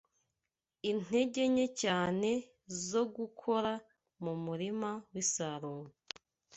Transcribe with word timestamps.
Intege 0.91 1.41
nke 1.53 1.65
cyane 1.81 2.29
zo 2.87 3.03
gukora 3.15 3.71
mumurima 4.23 4.91
w'isarura 5.11 5.91